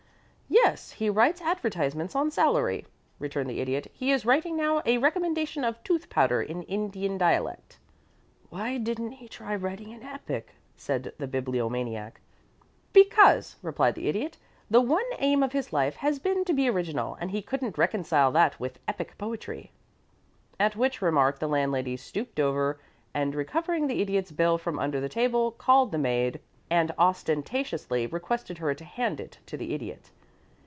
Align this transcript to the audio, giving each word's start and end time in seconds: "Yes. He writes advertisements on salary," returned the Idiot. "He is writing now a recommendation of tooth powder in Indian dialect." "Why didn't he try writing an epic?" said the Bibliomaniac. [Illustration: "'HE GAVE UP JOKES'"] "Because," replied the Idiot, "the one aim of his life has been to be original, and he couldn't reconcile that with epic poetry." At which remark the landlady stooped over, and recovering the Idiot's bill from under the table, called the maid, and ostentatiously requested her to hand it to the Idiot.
"Yes. 0.63 0.91
He 0.91 1.09
writes 1.09 1.41
advertisements 1.41 2.13
on 2.15 2.29
salary," 2.29 2.85
returned 3.19 3.49
the 3.49 3.61
Idiot. 3.61 3.89
"He 3.93 4.11
is 4.11 4.25
writing 4.25 4.55
now 4.57 4.81
a 4.85 4.97
recommendation 4.99 5.63
of 5.63 5.81
tooth 5.83 6.09
powder 6.09 6.41
in 6.41 6.63
Indian 6.63 7.17
dialect." 7.17 7.79
"Why 8.49 8.77
didn't 8.77 9.13
he 9.13 9.27
try 9.29 9.55
writing 9.55 9.91
an 9.93 10.03
epic?" 10.03 10.51
said 10.75 11.13
the 11.17 11.27
Bibliomaniac. 11.27 12.19
[Illustration: 12.19 12.41
"'HE 12.41 12.53
GAVE 12.53 12.69
UP 12.69 12.93
JOKES'"] 12.93 12.93
"Because," 13.09 13.55
replied 13.63 13.95
the 13.95 14.07
Idiot, 14.09 14.37
"the 14.69 14.81
one 14.81 15.05
aim 15.19 15.41
of 15.41 15.53
his 15.53 15.71
life 15.73 15.95
has 15.97 16.19
been 16.19 16.43
to 16.45 16.53
be 16.53 16.69
original, 16.69 17.15
and 17.19 17.31
he 17.31 17.41
couldn't 17.41 17.77
reconcile 17.77 18.31
that 18.33 18.59
with 18.59 18.77
epic 18.89 19.17
poetry." 19.17 19.71
At 20.59 20.75
which 20.75 21.01
remark 21.01 21.39
the 21.39 21.47
landlady 21.47 21.95
stooped 21.97 22.39
over, 22.41 22.79
and 23.13 23.33
recovering 23.35 23.87
the 23.87 24.01
Idiot's 24.01 24.31
bill 24.31 24.57
from 24.57 24.79
under 24.79 24.99
the 25.01 25.09
table, 25.09 25.51
called 25.53 25.91
the 25.93 25.97
maid, 25.97 26.39
and 26.69 26.91
ostentatiously 26.99 28.05
requested 28.05 28.57
her 28.59 28.73
to 28.75 28.83
hand 28.85 29.19
it 29.21 29.39
to 29.47 29.55
the 29.57 29.73
Idiot. 29.73 30.11